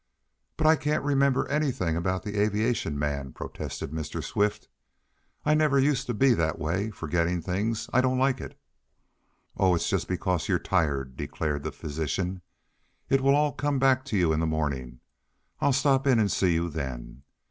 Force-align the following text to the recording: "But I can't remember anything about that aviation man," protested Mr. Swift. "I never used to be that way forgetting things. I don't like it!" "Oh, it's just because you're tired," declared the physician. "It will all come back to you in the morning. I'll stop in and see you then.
"But 0.57 0.65
I 0.65 0.75
can't 0.77 1.03
remember 1.03 1.47
anything 1.47 1.95
about 1.95 2.23
that 2.23 2.35
aviation 2.35 2.97
man," 2.97 3.33
protested 3.33 3.91
Mr. 3.91 4.23
Swift. 4.23 4.67
"I 5.45 5.53
never 5.53 5.77
used 5.77 6.07
to 6.07 6.15
be 6.15 6.33
that 6.33 6.57
way 6.57 6.89
forgetting 6.89 7.39
things. 7.43 7.87
I 7.93 8.01
don't 8.01 8.17
like 8.17 8.41
it!" 8.41 8.59
"Oh, 9.55 9.75
it's 9.75 9.87
just 9.89 10.07
because 10.07 10.49
you're 10.49 10.57
tired," 10.57 11.15
declared 11.15 11.61
the 11.61 11.71
physician. 11.71 12.41
"It 13.09 13.21
will 13.21 13.35
all 13.35 13.51
come 13.53 13.77
back 13.77 14.03
to 14.05 14.17
you 14.17 14.33
in 14.33 14.39
the 14.39 14.47
morning. 14.47 15.01
I'll 15.59 15.71
stop 15.71 16.07
in 16.07 16.17
and 16.17 16.31
see 16.31 16.55
you 16.55 16.67
then. 16.71 17.21